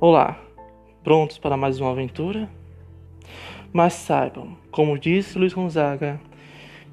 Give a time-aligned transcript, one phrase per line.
[0.00, 0.38] Olá,
[1.02, 2.48] prontos para mais uma aventura?
[3.72, 6.20] Mas saibam, como disse Luiz Gonzaga,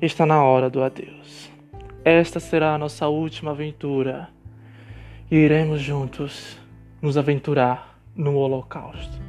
[0.02, 1.52] está na hora do adeus.
[2.04, 4.30] Esta será a nossa última aventura
[5.30, 6.58] e iremos juntos
[7.00, 9.22] nos aventurar no Holocausto.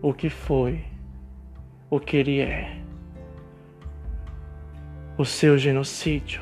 [0.00, 0.82] O que foi,
[1.90, 2.78] o que ele é,
[5.18, 6.40] o seu genocídio.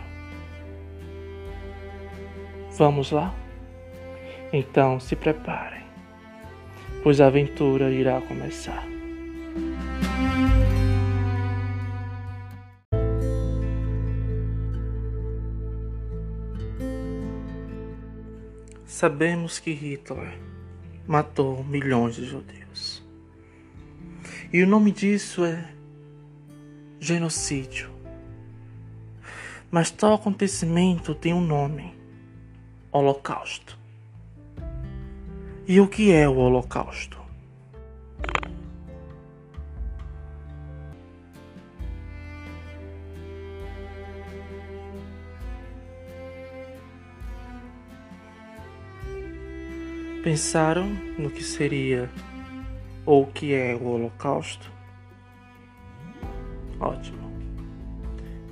[2.79, 3.35] Vamos lá?
[4.53, 5.84] Então se preparem,
[7.05, 8.83] pois a aventura irá começar.
[18.87, 20.39] Sabemos que Hitler
[21.07, 23.05] matou milhões de judeus.
[24.51, 25.75] E o nome disso é
[26.99, 27.91] genocídio.
[29.71, 31.95] Mas tal acontecimento tem um nome:
[32.91, 33.84] Holocausto.
[35.67, 37.19] E o que é o Holocausto?
[50.23, 50.87] Pensaram
[51.19, 52.11] no que seria
[53.07, 54.71] ou o que é o Holocausto?
[56.79, 57.33] Ótimo.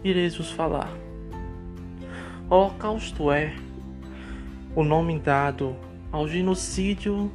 [0.02, 0.90] Ireis vos falar.
[2.48, 3.54] Holocausto é
[4.74, 5.76] o nome dado
[6.12, 7.32] ao genocídio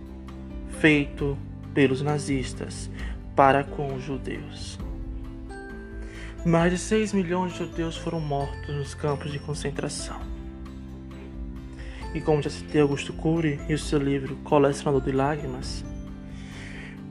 [0.80, 1.36] feito
[1.74, 2.90] pelos nazistas
[3.36, 4.80] para com os judeus.
[6.46, 10.20] Mais de 6 milhões de judeus foram mortos nos campos de concentração.
[12.14, 15.84] E como já citei Augusto Cury em seu livro Colecionador de Lágrimas,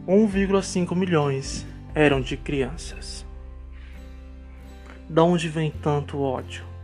[0.07, 3.27] 1,5 milhões eram de crianças.
[5.09, 6.76] De onde vem tanto ódio?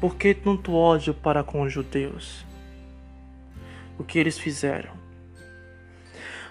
[0.00, 2.44] Por que tanto ódio para com os judeus?
[3.98, 4.92] O que eles fizeram?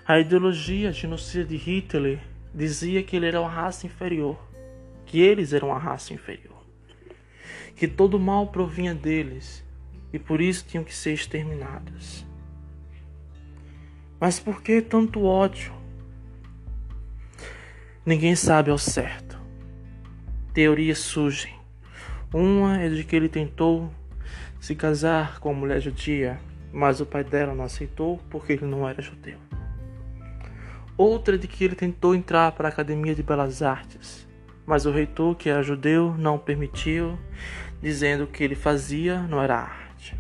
[0.08, 2.20] A ideologia genocida de Hitler
[2.54, 4.38] dizia que ele era uma raça inferior,
[5.06, 6.66] que eles eram uma raça inferior,
[7.76, 9.64] que todo mal provinha deles
[10.12, 12.26] e por isso tinham que ser exterminados.
[14.20, 15.72] Mas por que tanto ódio?
[18.04, 19.40] Ninguém sabe ao certo.
[20.52, 21.65] Teorias surgem
[22.36, 23.90] uma é de que ele tentou
[24.60, 26.38] se casar com uma mulher judia,
[26.74, 29.38] mas o pai dela não aceitou porque ele não era judeu.
[30.98, 34.28] Outra é de que ele tentou entrar para a Academia de Belas Artes,
[34.66, 37.18] mas o reitor, que era judeu, não permitiu,
[37.82, 40.14] dizendo que ele fazia não era arte.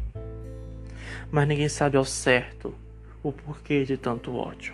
[1.29, 2.73] Mas ninguém sabe ao certo
[3.21, 4.73] o porquê de tanto ódio.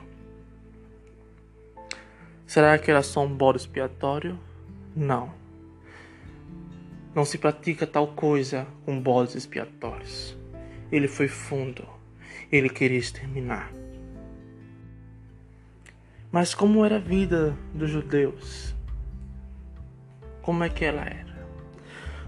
[2.46, 4.38] Será que era só um bode expiatório?
[4.96, 5.41] Não.
[7.14, 10.38] Não se pratica tal coisa com bodes expiatórios.
[10.90, 11.86] Ele foi fundo.
[12.50, 13.70] Ele queria exterminar.
[16.32, 18.74] Mas como era a vida dos judeus?
[20.42, 21.46] Como é que ela era?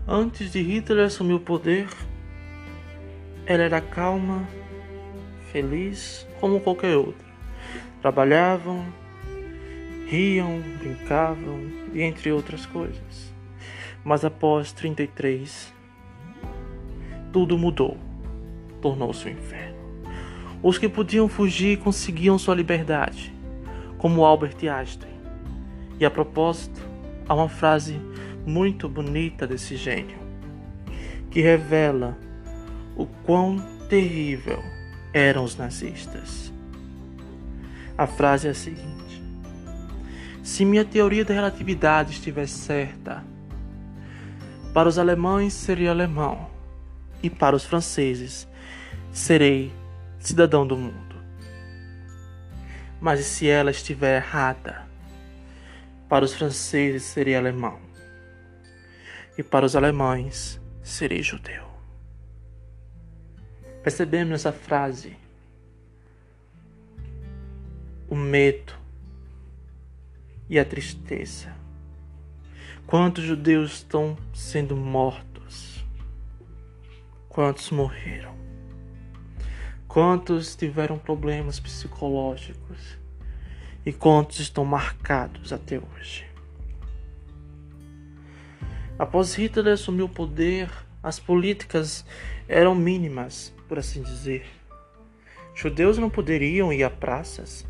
[0.05, 1.87] Antes de Hitler assumir o poder,
[3.45, 4.45] ela era calma,
[5.49, 7.25] feliz, como qualquer outra.
[8.01, 8.85] Trabalhavam,
[10.07, 11.59] riam, brincavam
[11.93, 13.32] e entre outras coisas.
[14.03, 15.73] Mas após 33,
[17.31, 17.97] tudo mudou.
[18.81, 19.77] Tornou-se um inferno.
[20.61, 23.33] Os que podiam fugir conseguiam sua liberdade,
[23.97, 25.13] como Albert Einstein.
[25.99, 26.81] E a propósito,
[27.27, 27.99] há uma frase
[28.45, 30.17] muito bonita desse gênio,
[31.31, 32.17] que revela
[32.95, 33.57] o quão
[33.89, 34.61] terrível
[35.13, 36.51] eram os nazistas.
[37.97, 39.23] A frase é a seguinte:
[40.41, 43.23] Se minha teoria da relatividade estiver certa,
[44.73, 46.49] para os alemães serei alemão,
[47.21, 48.47] e para os franceses
[49.11, 49.71] serei
[50.17, 51.15] cidadão do mundo.
[52.99, 54.87] Mas e se ela estiver errada?
[56.09, 57.79] Para os franceses serei alemão,
[59.37, 61.63] e para os alemães serei judeu.
[63.83, 65.15] Percebemos nessa frase
[68.09, 68.73] o medo
[70.49, 71.62] e a tristeza
[72.85, 75.83] Quantos judeus estão sendo mortos?
[77.29, 78.35] Quantos morreram?
[79.87, 82.97] Quantos tiveram problemas psicológicos?
[83.85, 86.25] E quantos estão marcados até hoje?
[88.99, 90.69] Após Hitler assumir o poder,
[91.01, 92.05] as políticas
[92.47, 94.45] eram mínimas, por assim dizer.
[95.55, 97.65] Judeus não poderiam ir a praças,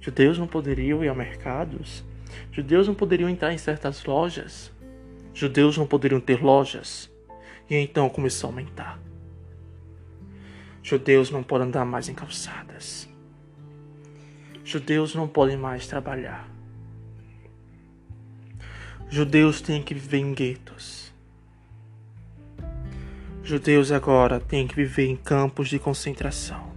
[0.00, 2.02] judeus não poderiam ir a mercados,
[2.50, 4.72] Judeus não poderiam entrar em certas lojas.
[5.34, 7.10] Judeus não poderiam ter lojas.
[7.68, 8.98] E então começou a aumentar.
[10.82, 13.08] Judeus não podem andar mais em calçadas.
[14.64, 16.48] Judeus não podem mais trabalhar.
[19.08, 21.12] Judeus têm que viver em guetos.
[23.42, 26.71] Judeus agora têm que viver em campos de concentração.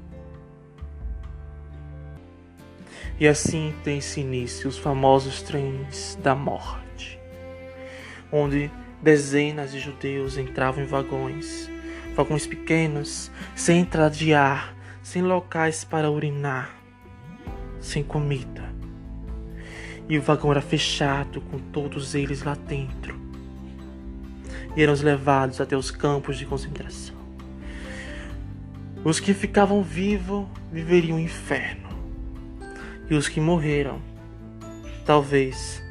[3.18, 7.18] E assim tem-se início os famosos trens da morte,
[8.30, 8.70] onde
[9.02, 11.70] dezenas de judeus entravam em vagões,
[12.14, 16.76] vagões pequenos, sem entrada de ar, sem locais para urinar,
[17.80, 18.66] sem comida.
[20.10, 23.18] E o vagão era fechado com todos eles lá dentro.
[24.76, 27.16] E eram levados até os campos de concentração.
[29.06, 31.85] Os que ficavam vivos viveriam o inferno.
[33.10, 34.02] E os que morreram,
[35.06, 35.82] talvez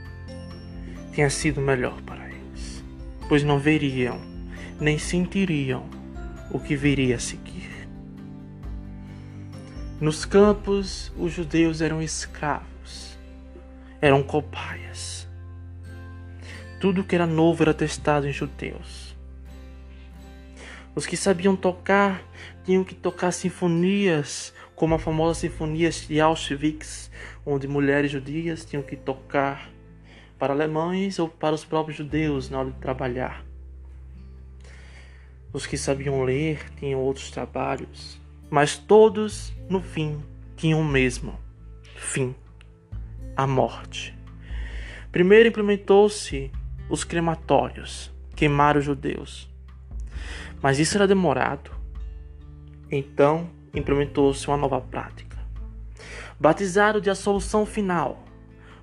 [1.14, 2.82] tenha sido melhor para eles,
[3.28, 4.20] pois não veriam
[4.80, 5.84] nem sentiriam
[6.50, 7.70] o que viria a seguir.
[10.00, 13.18] Nos campos, os judeus eram escravos,
[14.00, 15.28] eram cobaias.
[16.80, 19.16] Tudo que era novo era testado em judeus.
[20.94, 22.22] Os que sabiam tocar
[22.64, 27.10] tinham que tocar sinfonias, como a famosa sinfonia de Auschwitz,
[27.44, 29.70] onde mulheres judias tinham que tocar
[30.38, 33.44] para alemães ou para os próprios judeus na hora de trabalhar.
[35.52, 38.22] Os que sabiam ler tinham outros trabalhos
[38.54, 40.22] mas todos, no fim,
[40.56, 41.36] tinham o mesmo
[41.96, 42.34] fim:
[43.36, 44.16] a morte.
[45.10, 46.52] Primeiro implementou-se
[46.88, 49.50] os crematórios, queimar os judeus.
[50.62, 51.70] Mas isso era demorado.
[52.88, 55.36] Então implementou-se uma nova prática.
[56.38, 58.24] Batizado de a solução final,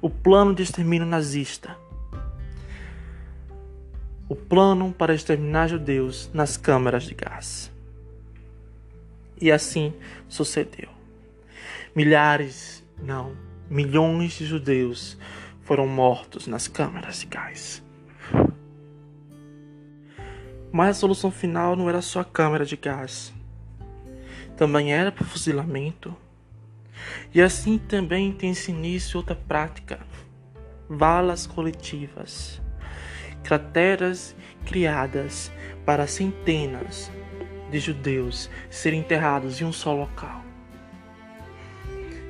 [0.02, 1.78] o plano de extermínio nazista.
[4.28, 7.72] O plano para exterminar judeus nas câmaras de gás.
[9.40, 9.94] E assim
[10.30, 10.90] sucedeu.
[11.96, 13.36] Milhares, não,
[13.70, 15.18] milhões de judeus
[15.62, 17.84] foram mortos nas câmaras de gás.
[20.72, 23.34] Mas a solução final não era só a câmara de gás.
[24.62, 26.16] Também era para fuzilamento.
[27.34, 30.00] E assim também tem-se início outra prática:
[30.88, 32.62] valas coletivas,
[33.44, 35.52] crateras criadas
[35.84, 37.12] para centenas
[37.72, 40.46] de judeus serem enterrados em um só local.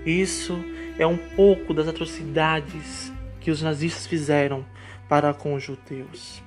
[0.05, 0.57] Isso
[0.97, 3.11] é um pouco das atrocidades
[3.41, 4.65] que os nazistas fizeram
[5.09, 6.41] para com os judeus.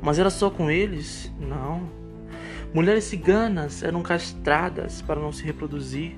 [0.00, 1.32] Mas era só com eles?
[1.40, 1.97] Não.
[2.72, 6.16] Mulheres ciganas eram castradas para não se reproduzir.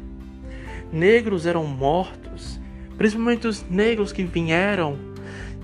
[0.93, 2.61] Negros eram mortos,
[2.99, 4.99] principalmente os negros que vieram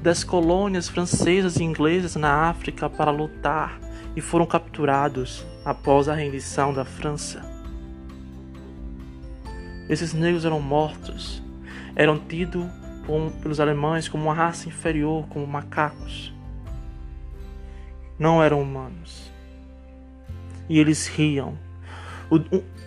[0.01, 3.81] das colônias francesas e inglesas na África para lutar
[4.15, 7.45] e foram capturados após a rendição da França.
[9.89, 11.43] Esses negros eram mortos,
[11.97, 12.67] eram tidos
[13.43, 16.33] pelos alemães como uma raça inferior, como macacos.
[18.19, 19.26] Não eram humanos.
[20.69, 21.59] E eles riam.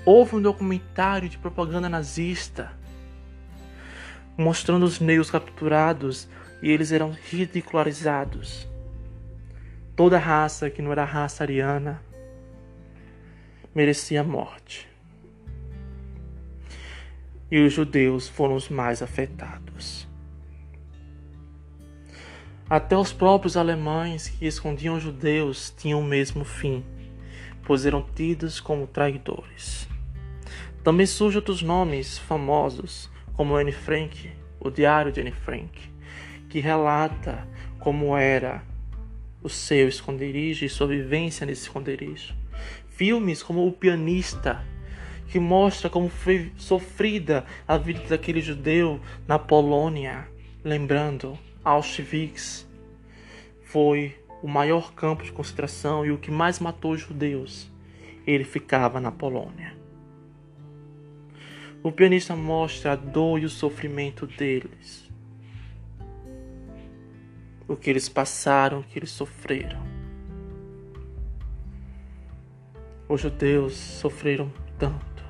[0.05, 2.77] Houve um documentário de propaganda nazista
[4.39, 6.29] mostrando os negros capturados
[6.61, 8.65] e eles eram ridicularizados.
[9.97, 12.01] Toda raça que não era raça ariana
[13.75, 14.87] merecia morte.
[17.51, 20.07] E os judeus foram os mais afetados.
[22.69, 26.85] Até os próprios alemães que escondiam judeus tinham o mesmo fim,
[27.69, 29.87] pois eram tidos como traidores.
[30.83, 35.79] Também surgem outros nomes famosos, como Anne Frank, o Diário de Anne Frank,
[36.49, 37.47] que relata
[37.77, 38.63] como era
[39.43, 42.33] o seu esconderijo e sua vivência nesse esconderijo
[42.87, 44.65] filmes como O Pianista,
[45.27, 50.27] que mostra como foi sofrida a vida daquele judeu na Polônia.
[50.63, 52.67] Lembrando, Auschwitz
[53.61, 57.69] foi o maior campo de concentração e o que mais matou judeus.
[58.25, 59.75] Ele ficava na Polônia.
[61.81, 65.09] O pianista mostra a dor e o sofrimento deles.
[67.67, 69.79] O que eles passaram, o que eles sofreram.
[73.07, 75.23] Os judeus sofreram tanto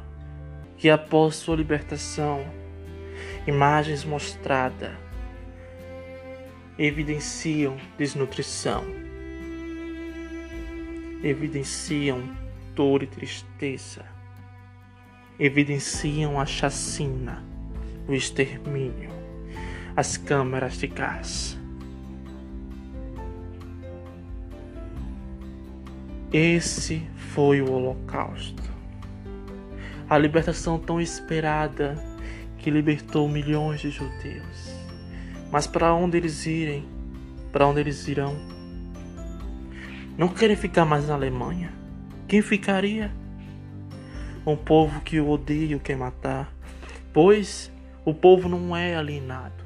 [0.78, 2.46] que após sua libertação,
[3.46, 5.09] imagens mostradas
[6.80, 8.86] evidenciam desnutrição,
[11.22, 12.24] evidenciam
[12.74, 14.06] dor e tristeza,
[15.38, 17.44] evidenciam a chacina,
[18.08, 19.12] o extermínio,
[19.94, 21.60] as câmaras de gás.
[26.32, 28.70] Esse foi o Holocausto.
[30.10, 31.96] a libertação tão esperada
[32.58, 34.79] que libertou milhões de judeus.
[35.52, 36.88] Mas para onde eles irem?
[37.52, 38.36] Para onde eles irão?
[40.18, 41.74] Não querem ficar mais na Alemanha.
[42.28, 43.12] Quem ficaria?
[44.46, 46.54] Um povo que o odeia e quer matar.
[47.14, 47.72] Pois
[48.06, 49.64] o povo não é alienado.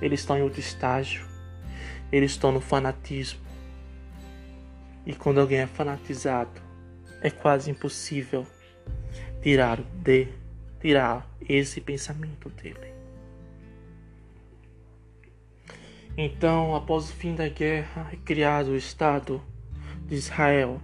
[0.00, 1.26] Eles estão em outro estágio.
[2.12, 3.40] Eles estão no fanatismo.
[5.04, 6.60] E quando alguém é fanatizado,
[7.20, 8.46] é quase impossível
[9.42, 10.28] tirar de
[10.80, 12.99] tirar esse pensamento dele.
[16.16, 19.40] Então, após o fim da guerra, é criado o Estado
[20.06, 20.80] de Israel,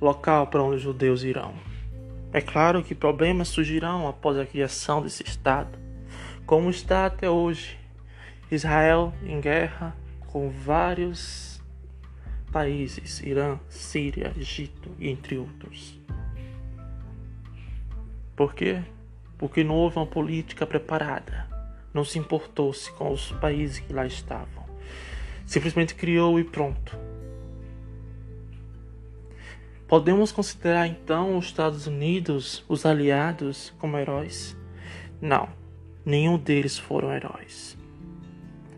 [0.00, 1.54] local para onde os judeus irão.
[2.32, 5.78] É claro que problemas surgirão após a criação desse Estado,
[6.44, 7.78] como está até hoje.
[8.50, 9.96] Israel em guerra
[10.28, 11.60] com vários
[12.52, 15.98] países, Irã, Síria, Egito entre outros.
[18.36, 18.82] Por quê?
[19.36, 21.48] Porque não houve uma política preparada.
[21.96, 24.66] Não se importou-se com os países que lá estavam.
[25.46, 26.94] Simplesmente criou e pronto.
[29.88, 34.54] Podemos considerar então os Estados Unidos, os aliados, como heróis?
[35.22, 35.48] Não,
[36.04, 37.78] nenhum deles foram heróis.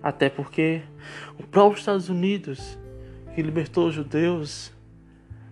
[0.01, 0.83] Até porque
[1.37, 2.79] o próprio Estados Unidos,
[3.35, 4.73] que libertou os judeus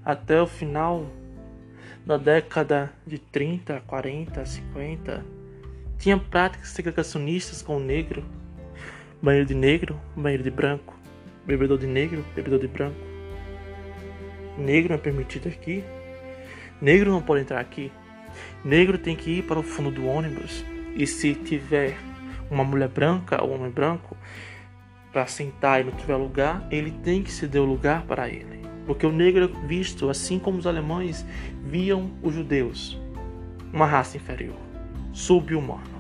[0.05, 1.05] até o final
[2.07, 5.36] da década de 30, 40, 50,
[5.99, 8.25] tinha práticas segregacionistas com o negro,
[9.21, 10.95] banheiro de negro, banheiro de branco,
[11.47, 12.97] bebedor de negro, bebedor de branco.
[14.59, 15.85] Negro não é permitido aqui.
[16.81, 17.93] Negro não pode entrar aqui.
[18.65, 20.65] Negro tem que ir para o fundo do ônibus.
[20.95, 21.97] E se tiver
[22.51, 24.17] uma mulher branca ou um homem branco
[25.13, 28.61] para sentar e não tiver lugar, ele tem que ceder o lugar para ele.
[28.87, 31.25] Porque o negro é visto, assim como os alemães
[31.65, 33.01] viam os judeus,
[33.73, 34.57] uma raça inferior,
[35.17, 35.97] sub-humano.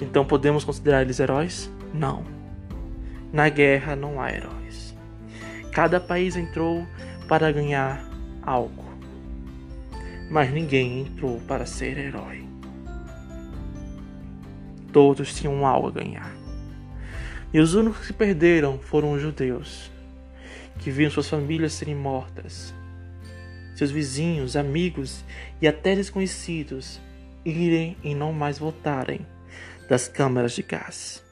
[0.00, 1.68] Então podemos considerar eles heróis?
[1.92, 2.24] Não.
[3.32, 4.96] Na guerra não há heróis.
[5.72, 6.86] Cada país entrou
[7.28, 8.08] para ganhar
[8.42, 8.84] algo,
[10.30, 12.44] mas ninguém entrou para ser herói.
[14.92, 16.32] Todos tinham algo a ganhar.
[17.52, 19.90] E os únicos que perderam foram os judeus
[20.78, 22.72] que viam suas famílias serem mortas,
[23.74, 25.24] seus vizinhos, amigos
[25.60, 27.00] e até desconhecidos
[27.44, 29.26] irem e não mais voltarem
[29.88, 31.24] das câmaras de gás.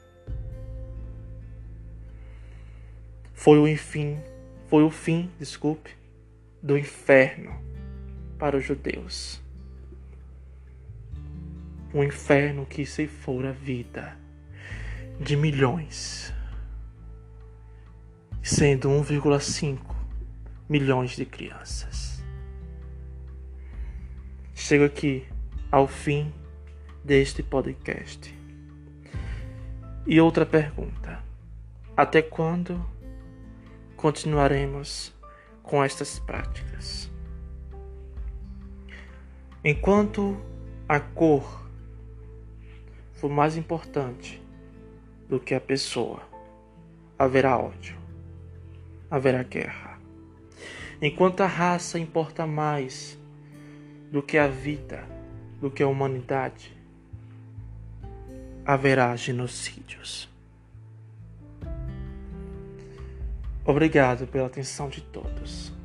[3.33, 4.19] Foi o fim,
[4.67, 5.91] foi o fim, desculpe,
[6.61, 7.57] do inferno
[8.37, 9.41] para os judeus.
[11.93, 14.17] Um inferno que ceifou a vida
[15.19, 16.33] de milhões
[18.49, 19.79] sendo 1,5
[20.67, 22.23] milhões de crianças.
[24.55, 25.25] Chego aqui
[25.71, 26.33] ao fim
[27.03, 28.33] deste podcast.
[30.05, 31.23] E outra pergunta:
[31.95, 32.83] até quando
[33.95, 35.13] continuaremos
[35.63, 37.09] com estas práticas?
[39.63, 40.39] Enquanto
[40.87, 41.67] a cor
[43.13, 44.41] for mais importante
[45.27, 46.21] do que a pessoa,
[47.17, 47.99] haverá ódio
[49.09, 49.99] haverá guerra.
[51.01, 53.17] Enquanto a raça importa mais
[54.11, 55.03] do que a vida,
[55.59, 56.75] do que a humanidade,
[58.65, 60.29] haverá genocídios.
[63.65, 65.78] Obrigado pela atenção de todos.